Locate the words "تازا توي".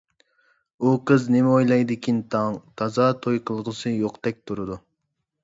2.83-3.39